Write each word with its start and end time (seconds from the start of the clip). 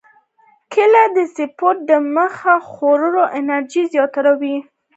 کېله 0.71 1.03
د 1.15 1.17
سپورت 1.35 1.79
دمخه 1.89 2.55
خوړل 2.69 3.15
انرژي 3.39 3.83
زیاتوي. 3.93 4.57